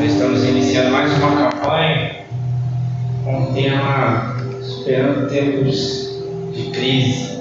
[0.00, 2.12] Nós estamos iniciando mais uma campanha
[3.22, 6.22] com o tema Superando Tempos
[6.54, 7.38] de Crise.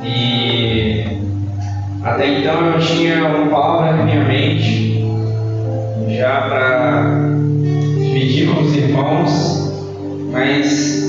[0.00, 1.04] E
[2.04, 5.04] até então eu tinha uma palavra na minha mente
[6.16, 7.16] já para
[7.96, 9.72] dividir com os irmãos,
[10.30, 11.02] mas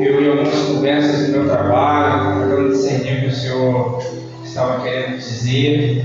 [0.00, 4.02] eu em algumas conversas do meu trabalho, tentando discernir o que o Senhor
[4.42, 6.04] estava querendo dizer,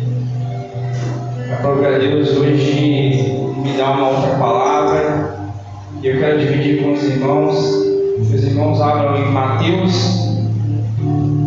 [1.52, 5.40] a própria Deus hoje me dá uma outra palavra
[6.02, 7.58] e eu quero dividir com os irmãos.
[8.20, 10.38] Os irmãos abram em Mateus,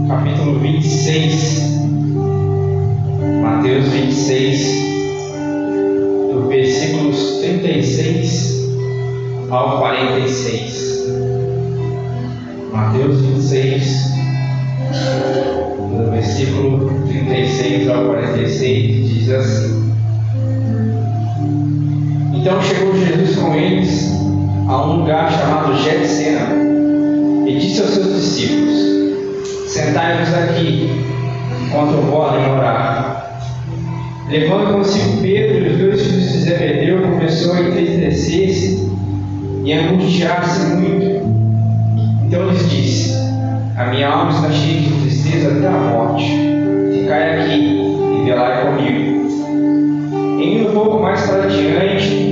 [0.09, 1.73] capítulo 26.
[3.43, 4.83] Mateus 26,
[6.33, 8.69] do versículos 36
[9.51, 11.07] ao 46.
[12.73, 14.13] Mateus 26,
[15.97, 19.82] do versículo 36 ao 46, diz assim.
[22.43, 24.11] Então chegou Jesus com eles
[24.69, 26.49] a um lugar chamado Getsena
[27.47, 30.91] e disse aos seus discípulos: Sentai-vos aqui,
[31.65, 33.41] enquanto eu vou ali orar.
[34.29, 38.91] Levando consigo Pedro e os dois filhos de Zebedeu, começou a entristecer-se
[39.65, 41.23] e angustiar-se muito.
[42.27, 43.15] Então lhes disse:
[43.77, 46.25] A minha alma está cheia de tristeza até a morte.
[46.93, 47.83] Ficai aqui
[48.21, 49.13] e velai comigo.
[50.43, 52.32] Indo um pouco mais para diante,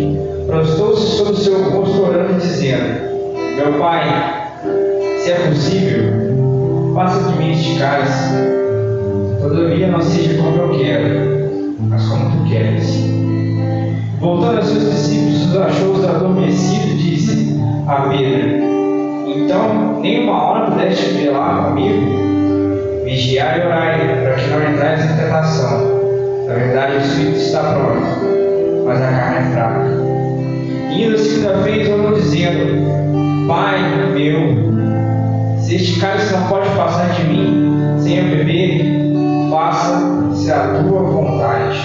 [0.51, 3.01] prostou-se sobre seu rosto orando, dizendo:
[3.57, 4.51] Meu pai,
[5.19, 8.35] se é possível, faça de mim este cálice.
[9.41, 13.09] Todavia não seja como eu quero, mas como tu queres.
[14.19, 18.65] Voltando a seus discípulos, os achou-os adormecidos e disse a Pedro:
[19.29, 22.31] Então, nem uma hora pudeste velar comigo?
[23.05, 26.01] Vigiai e orai, para que não entrais em tentação.
[26.47, 30.00] Na verdade, o espírito está pronto, mas a carne é fraca.
[30.91, 33.81] Indo a segunda vez, orou dizendo: Pai
[34.13, 39.13] meu, se este cálice não pode passar de mim sem eu beber,
[39.51, 41.79] faça-se a tua vontade.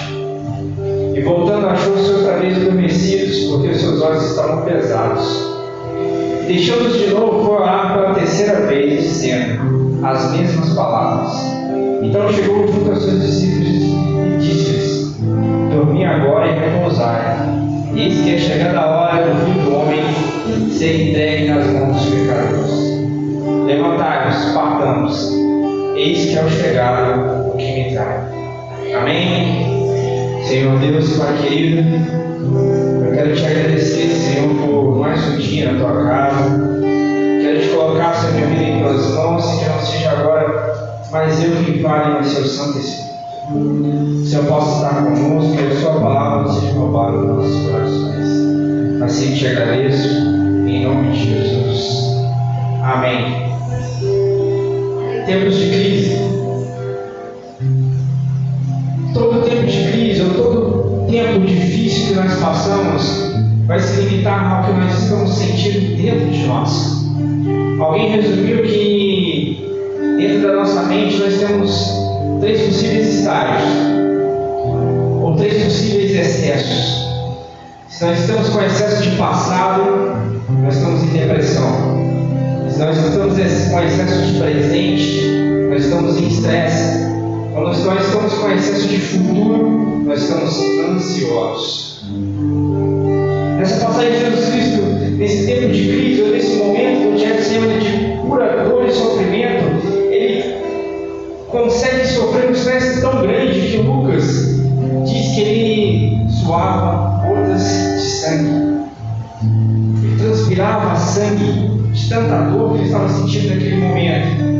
[1.14, 5.56] E voltando, achou-se outra vez adormecidos, porque seus olhos estavam pesados.
[6.46, 11.32] Deixou-nos de novo, foi orar pela terceira vez, dizendo as mesmas palavras.
[12.02, 15.16] Então chegou junto aos seus discípulos e disse-lhes:
[15.72, 17.55] Dormi agora e repousai.
[17.96, 20.02] Eis que é chegada a hora do filho do homem
[20.70, 22.70] ser entregue nas mãos dos pecadores.
[23.66, 25.32] Levantai-vos, partamos.
[25.96, 28.20] Eis que é o chegado o que me trai.
[29.00, 30.44] Amém?
[30.44, 31.88] Senhor Deus, Pai querido,
[33.02, 36.78] eu quero te agradecer, Senhor, por mais um dia na tua casa.
[37.40, 41.50] Quero te colocar, Senhor, minha vida em tuas mãos, que não seja agora, mas eu
[41.64, 43.05] que fale no seu Santo Espírito.
[43.48, 49.02] O Senhor possa estar conosco e a sua palavra seja roubada nos nossos corações.
[49.02, 50.08] Assim te agradeço,
[50.66, 52.16] em nome de Jesus.
[52.82, 53.46] Amém.
[55.26, 56.16] Tempos de crise.
[59.14, 63.32] Todo tempo de crise, ou todo tempo difícil que nós passamos,
[63.66, 67.06] vai se limitar ao que nós estamos sentindo dentro de nós.
[67.78, 69.64] Alguém resumiu que
[70.18, 72.05] dentro da nossa mente nós temos
[72.46, 73.68] três possíveis estágios,
[75.20, 77.08] ou três possíveis excessos.
[77.88, 79.82] Se nós estamos com excesso de passado,
[80.62, 81.72] nós estamos em depressão.
[82.70, 83.34] Se nós estamos
[83.68, 85.26] com excesso de presente,
[85.70, 87.06] nós estamos em estresse.
[87.52, 90.56] Quando nós estamos com excesso de futuro, nós estamos
[90.88, 92.04] ansiosos.
[93.58, 94.82] Nessa passagem de Jesus Cristo,
[95.18, 97.32] nesse tempo de crise, ou nesse momento onde é
[97.80, 99.35] de pura dor e sofrimento,
[101.56, 104.60] consegue sofrer um estresse tão grande que Lucas
[105.06, 108.86] diz que ele suava gotas de sangue.
[110.02, 114.55] Ele transpirava sangue de tanta dor que ele estava sentindo naquele momento,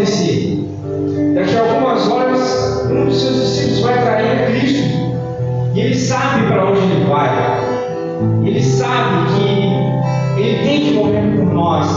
[0.00, 0.66] acontecer?
[1.34, 4.82] Daqui a algumas horas, um dos seus discípulos vai trair a Cristo.
[5.74, 7.60] E ele sabe para onde ele vai.
[8.44, 11.88] Ele sabe que ele tem que morrer por nós.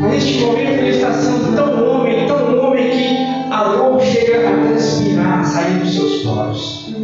[0.00, 4.66] Mas neste momento ele está sendo tão homem, tão homem que a dor chega a
[4.68, 6.94] transpirar, a sair dos seus poros.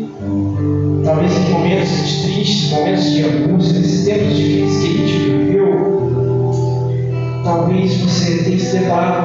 [1.05, 6.05] Talvez em momentos tristes, momentos de angústia, nesses tempos difíceis que a gente viveu,
[7.45, 9.24] talvez você tenha se deparado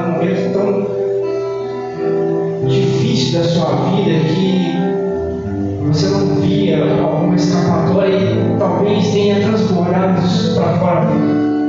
[7.00, 11.06] alguma escapatória e talvez tenha transbordado isso para fora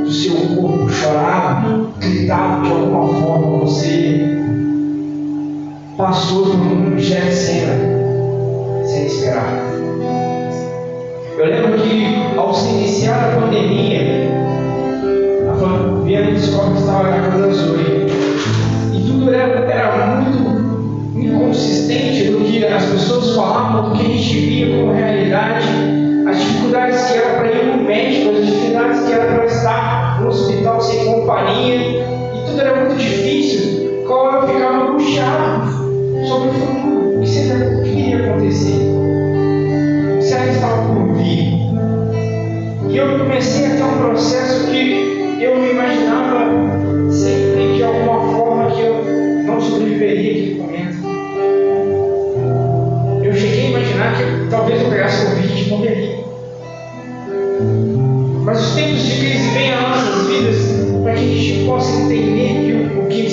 [0.04, 4.42] do seu corpo, chorado, gritado de alguma forma, você
[5.98, 7.74] passou por um Getsena
[8.86, 9.72] sem esperar.
[11.38, 14.30] Eu lembro que ao se iniciar a pandemia,
[15.52, 18.08] a família descobre que estava grávida da Zoe.
[18.94, 22.41] E tudo era, era muito inconsistente do
[22.74, 25.68] as pessoas falavam, do que a gente via como realidade,
[26.28, 30.30] as dificuldades que era para ir no médico, as dificuldades que era para estar no
[30.30, 34.04] hospital sem companhia, e tudo era muito difícil.
[34.08, 35.72] Qual eu ficava angustiado
[36.28, 39.02] sobre o futuro, o que, o que iria acontecer
[40.32, 41.62] será que estava por vir?
[42.90, 45.01] E eu comecei a ter um processo que
[61.72, 63.28] possa entender que o, o, que,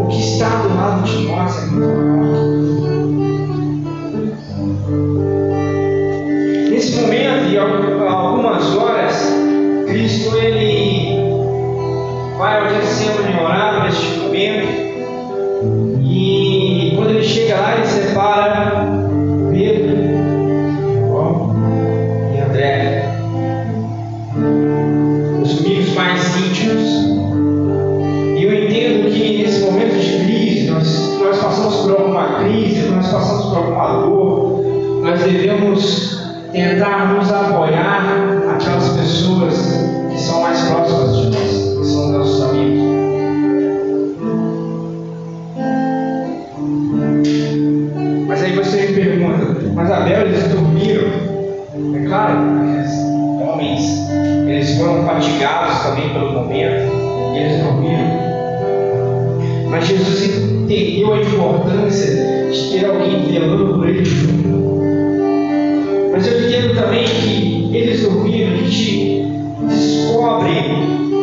[0.00, 2.17] o que está do lado de nós é muito maior.
[54.88, 56.92] Eles foram fatigados também pelo momento,
[57.34, 58.28] e eles dormiram.
[59.70, 64.48] Mas Jesus entendeu a importância de ter alguém velando por ele junto.
[66.10, 69.26] Mas eu entendo também que eles dormiram, a gente
[69.68, 70.50] descobre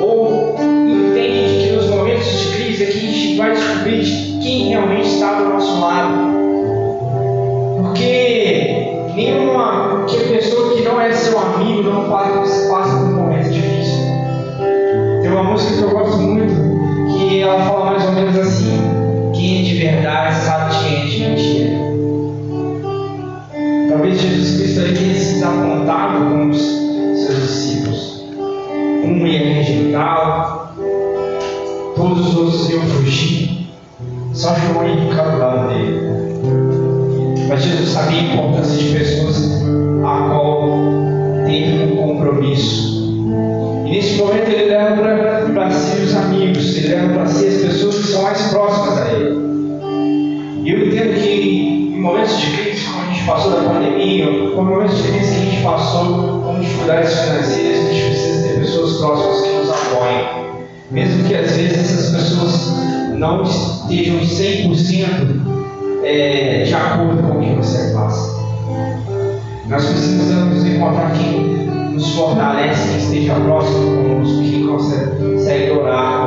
[0.02, 4.70] ou entende que nos momentos de crise é que a gente vai descobrir de quem
[4.70, 6.36] realmente está do nosso lado.
[7.82, 13.15] Porque nenhuma que pessoa que não é seu amigo não passa, passa por
[15.36, 16.54] uma música que eu gosto muito
[17.14, 18.80] que ela fala mais ou menos assim:
[19.34, 21.86] quem é de verdade sabe de quem é de mentira.
[23.90, 28.26] Talvez Jesus Cristo ele tenha se desapontado com os seus discípulos.
[29.04, 30.70] Um ia rejeitá-lo,
[31.96, 33.68] todos os outros iam fugir,
[34.34, 36.16] só João ia ficar do lado dele.
[37.48, 39.64] Mas Jesus sabia a importância de pessoas
[40.04, 40.80] a qual
[41.46, 42.96] ter um compromisso.
[43.86, 45.15] E nesse momento ele leva para
[52.06, 55.52] momentos de crise, como a gente passou da pandemia, ou momentos de crise que a
[55.52, 60.46] gente passou com dificuldades financeiras, a gente precisa ter pessoas próximas que nos apoiem.
[60.92, 62.74] Mesmo que às vezes essas pessoas
[63.16, 68.36] não estejam 100% é, de acordo com o que você passa.
[69.68, 76.25] Nós precisamos encontrar quem nos fortalece, quem esteja próximo conosco, quem consegue orar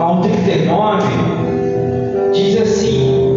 [0.00, 1.02] ao 39,
[2.32, 3.34] diz assim: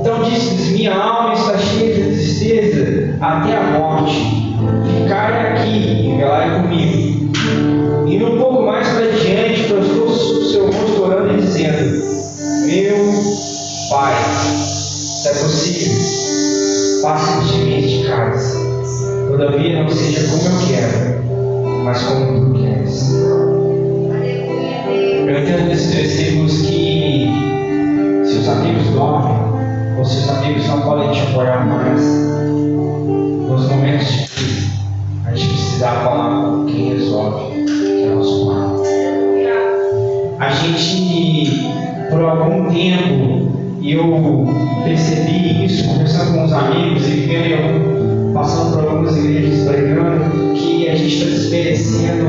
[0.00, 4.56] Então disse-lhes: Minha alma está cheia de tristeza até a morte.
[5.02, 7.32] Ficai aqui e velai comigo.
[8.08, 12.02] E um pouco mais para diante, prostrou o seu rosto orando e dizendo:
[12.66, 12.96] Meu
[13.90, 18.56] Pai, se é possível, passe de mim este cálice.
[19.28, 20.91] Todavia não seja como eu quero,
[26.02, 27.28] que
[28.24, 29.36] se os amigos dormem,
[29.96, 32.00] ou se os amigos não podem te apoiar mais,
[33.48, 34.70] nos momentos crise,
[35.24, 38.62] a gente precisa falar com quem resolve, que é nosso pai.
[40.40, 41.70] A gente,
[42.10, 49.16] por algum tempo, eu percebi isso conversando com os amigos e vendo, passando por algumas
[49.16, 52.26] igrejas pregando, que a gente está desmerecendo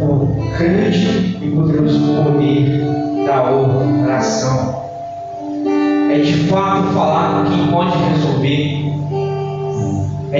[0.00, 1.25] o grande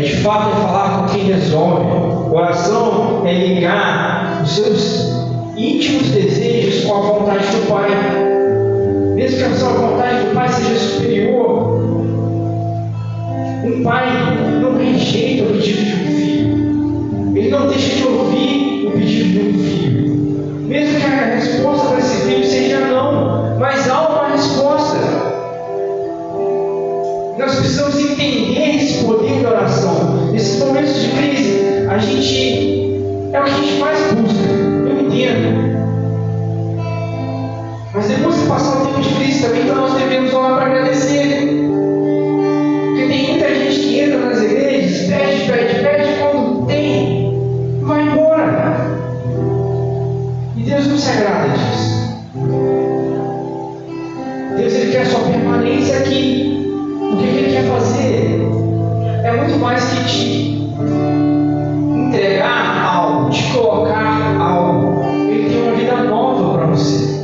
[0.06, 1.84] É de fato falar com quem resolve.
[2.32, 7.90] Oração é ligar os seus íntimos desejos com a vontade do Pai.
[9.16, 11.80] Mesmo que a sua vontade do Pai seja superior,
[13.64, 14.06] um pai
[14.62, 17.36] não rejeita o pedido de um filho.
[17.36, 19.35] Ele não deixa de ouvir o pedido
[30.36, 33.00] Nesses momentos de crise, a gente
[33.32, 34.52] é o que a gente mais busca.
[34.86, 35.78] Eu entendo.
[37.94, 41.38] Mas depois de passar o tempo de crise também, então nós devemos orar para agradecer.
[42.84, 48.76] Porque tem muita gente que entra nas igrejas, pede, pede, pede, quando tem, vai embora.
[50.54, 51.96] E Deus não se agrada disso.
[54.58, 56.35] Deus ele quer sua permanência aqui.
[59.26, 60.70] É muito mais que te
[62.06, 65.02] entregar algo, te colocar algo.
[65.28, 67.16] Ele tem uma vida nova para você.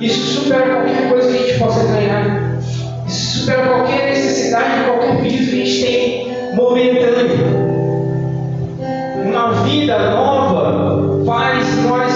[0.00, 2.58] Isso supera qualquer coisa que a gente possa ganhar.
[3.06, 7.70] Isso supera qualquer necessidade, qualquer pedido que a gente tem momentâneo.
[9.26, 12.14] Uma vida nova faz nós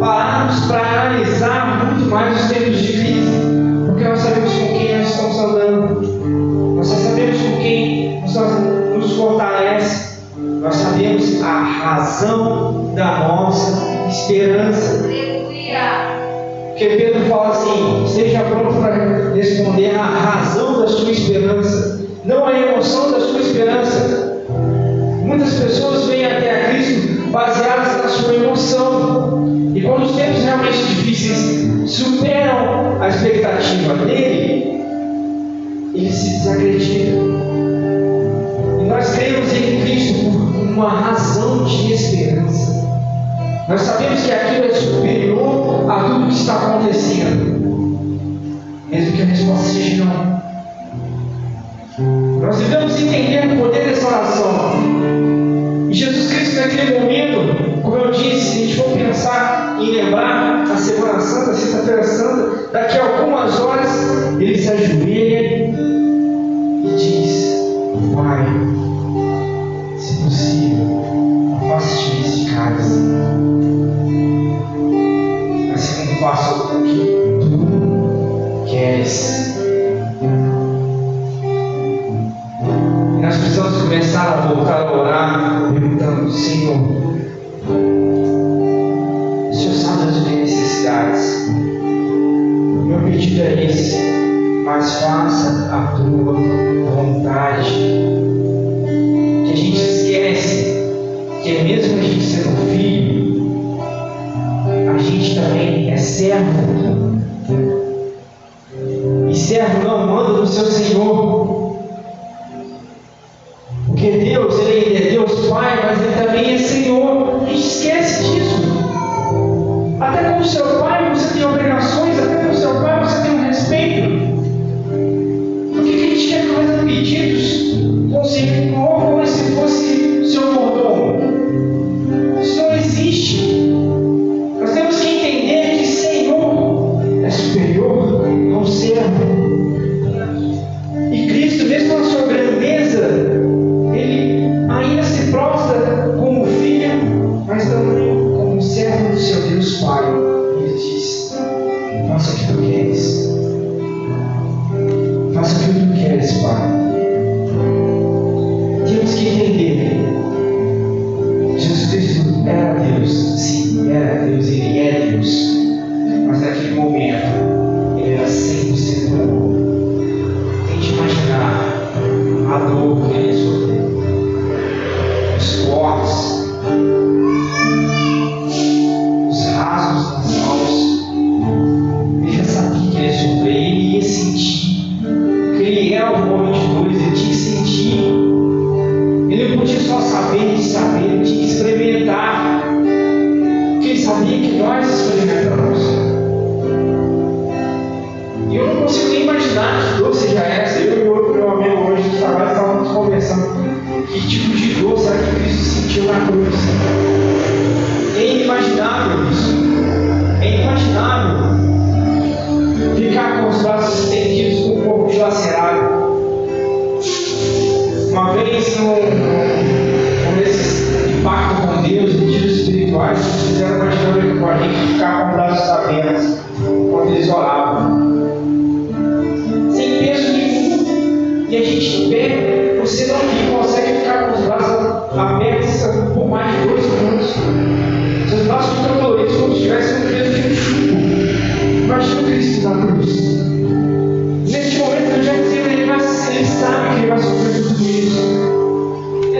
[0.00, 3.30] pararmos para analisar muito mais os tempos de crise.
[3.86, 6.76] Porque nós sabemos com quem nós estamos andando.
[6.76, 7.19] Nós sabemos
[7.70, 8.22] quem
[8.96, 10.10] nos fortalece.
[10.36, 15.02] Nós sabemos a razão da nossa esperança.
[16.70, 22.58] Porque Pedro fala assim: esteja pronto para responder a razão da sua esperança, não a
[22.58, 24.44] emoção da sua esperança.
[25.24, 29.48] Muitas pessoas vêm até a Cristo baseadas na sua emoção.
[29.74, 34.80] E quando os tempos realmente difíceis superam a expectativa dele,
[35.94, 37.49] ele se desacredita.
[39.00, 42.86] Nós cremos em Cristo por uma razão de esperança.
[43.66, 47.60] Nós sabemos que aquilo é superior a tudo que está acontecendo.
[48.90, 50.42] Mesmo que a resposta seja não.
[52.42, 54.72] Nós devemos entender o poder dessa oração.
[55.88, 60.64] E Jesus Cristo, naquele momento, como eu disse, se a gente for pensar em lembrar
[60.70, 63.88] a Semana Santa, a Sexta-feira Santa, daqui a algumas horas,
[64.38, 65.89] ele se ajoelha
[72.80, 73.09] este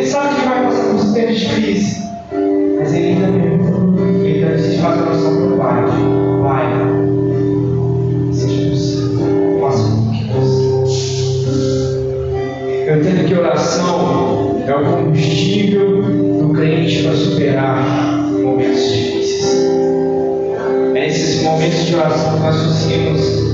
[0.01, 2.09] Ele sabe que vai passar por de crise.
[2.79, 5.85] Mas ele ainda pergunta, ele ainda diz, faz a oração para o Pai.
[6.43, 6.65] Pai,
[8.33, 10.71] seja possível, faça o que você.
[12.89, 19.67] Eu entendo que oração é o combustível do crente para superar momentos difíceis.
[20.95, 23.50] É nesses momentos de oração que nós conseguimos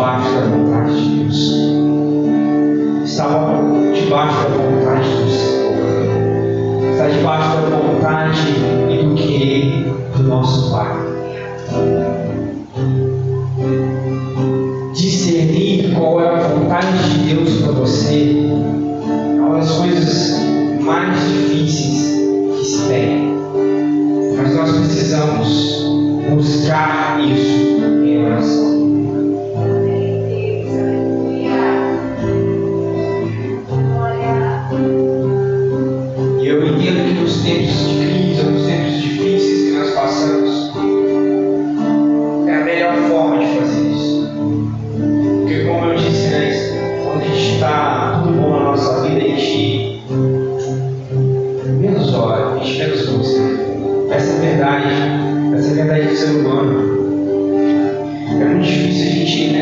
[0.00, 1.36] debaixo da vontade de Deus.
[3.04, 3.28] Estar
[3.92, 6.92] debaixo da vontade do Senhor.
[6.92, 8.40] Estar debaixo da vontade
[8.88, 10.96] e do querer do nosso Pai.
[14.94, 18.48] Discernir qual é a vontade de Deus para você
[19.36, 20.40] é uma das coisas
[20.80, 23.34] mais difíceis que se tem.
[24.34, 25.84] Mas nós precisamos
[26.30, 27.59] buscar isso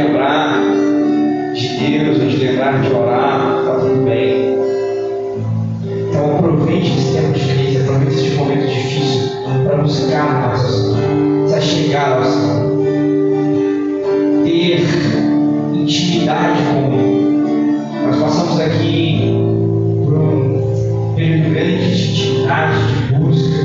[0.08, 0.62] lembrar
[1.54, 4.56] de Deus, gente lembrar de orar, está tudo bem.
[6.08, 9.30] Então aproveite esse tempo crise, aproveite esse momento difícil
[9.66, 12.84] para buscar Senhor, se chegar ao Senhor,
[14.44, 14.86] ter
[15.74, 17.44] intimidade com Ele.
[18.06, 19.30] Nós passamos aqui
[20.04, 23.64] por um período grande de intimidade, de busca,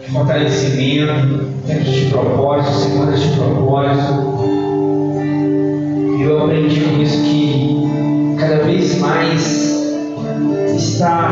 [0.00, 4.33] de fortalecimento, tempos de propósito, semanas de propósito.
[6.34, 9.72] Eu aprendi com isso que cada vez mais
[10.76, 11.30] estar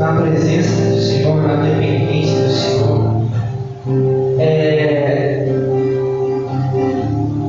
[0.00, 3.22] na presença do Senhor, na dependência do Senhor,
[4.40, 5.46] é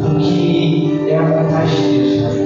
[0.06, 2.38] o que é a vontade de Deus.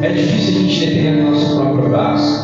[0.00, 2.39] É difícil a gente depender do nosso próprio braço.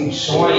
[0.00, 0.49] Funções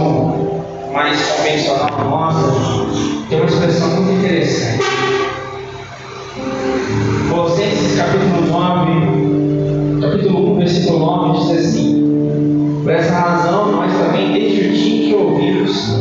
[0.00, 2.52] tradução mais convencional nossa,
[3.28, 4.80] tem uma expressão muito interessante.
[7.28, 14.68] Colossenses capítulo 9, capítulo 1, versículo 9 diz assim: Por essa razão, nós também, desde
[14.68, 15.98] o dia que ouvimos,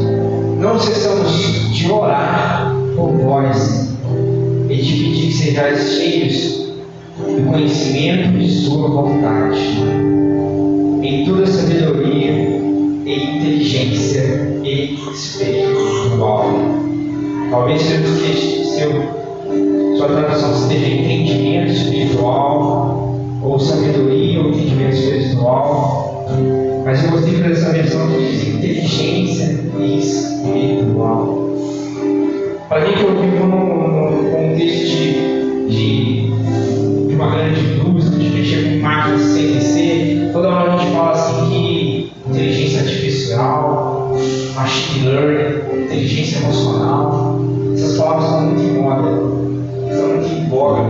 [0.59, 3.95] não cessamos de orar por vós
[4.69, 6.69] e de pedir que sejais cheios
[7.17, 9.59] do conhecimento de Sua vontade,
[11.03, 12.58] em toda sabedoria
[13.09, 16.45] e inteligência e espiritual.
[17.49, 19.19] Talvez seu, seu
[19.97, 26.27] sua tradução seja entendimento espiritual, ou sabedoria ou entendimento espiritual.
[26.85, 31.49] Mas eu gostei dessa versão que diz inteligência espiritual.
[32.69, 33.49] Para mim que eu vivo
[34.31, 40.77] contexto de, de, de, uma grande indústria, de mexer com máquinas CNC, toda hora a
[40.77, 40.98] gente fala
[44.69, 47.39] machine learning, inteligência emocional,
[47.73, 49.01] essas palavras estão muito em moda
[49.89, 50.81] estão muito em voga.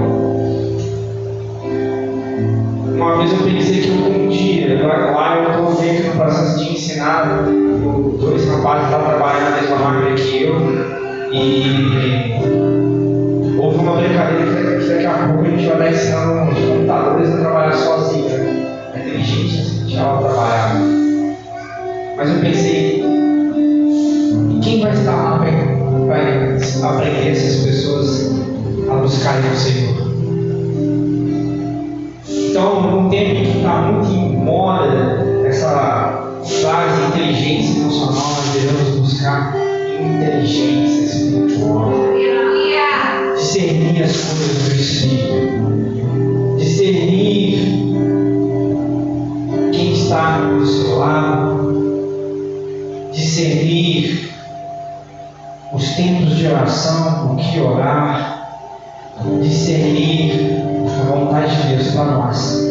[2.93, 7.45] Uma vez eu pensei que um dia, lá eu estou que no processo de ensinar
[8.19, 10.55] dois rapazes estão trabalhando na mesma máquina que eu,
[11.31, 12.35] e
[13.57, 17.37] houve uma brincadeira que daqui a pouco a gente vai estar ensinando os computadores a
[17.37, 18.91] trabalhar sozinhos, né?
[18.93, 20.99] a inteligência artificial a trabalhar.
[22.17, 22.88] Mas eu pensei,
[24.69, 28.31] quem vai estar lá para aprender essas pessoas
[28.87, 30.09] a buscarem o Senhor.
[32.29, 39.55] Então, num tempo que está muito em moda essa frase inteligência emocional, nós devemos buscar
[39.99, 41.91] inteligência espiritual.
[43.35, 45.48] Discernir as coisas do Espírito.
[56.69, 58.47] Oração, o que orar
[59.41, 60.53] discernir
[60.85, 62.69] a vontade de Deus para nós.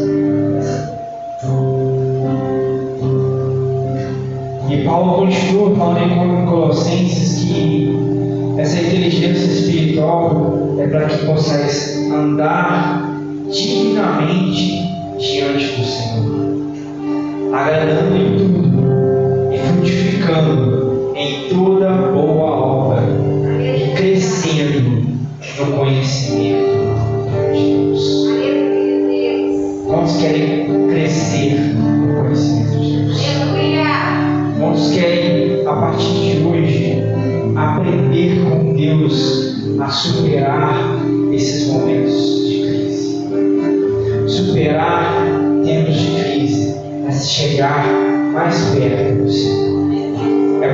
[4.70, 13.02] E Paulo continua falando em Colossenses que essa inteligência espiritual é para que possais andar
[13.50, 22.57] dignamente diante do Senhor, agradando em tudo e frutificando em toda boa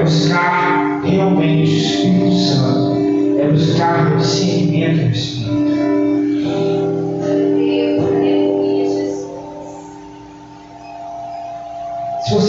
[0.05, 3.41] buscar realmente o Espírito Santo.
[3.41, 5.44] É buscar o discernimento do Espírito.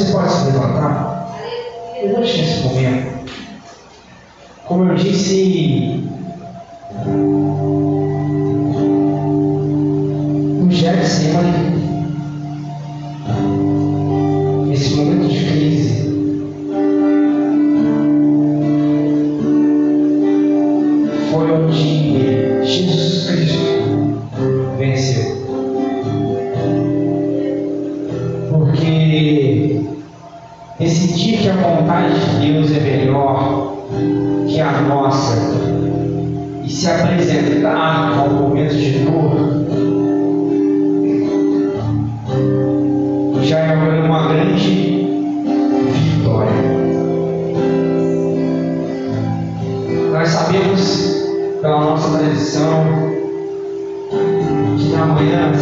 [0.06, 1.36] Você pode se levantar,
[2.02, 3.32] levante nesse momento.
[4.66, 5.45] Como eu disse,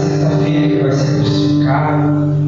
[0.04, 2.43] sexta-feira, que vai ser crucificado.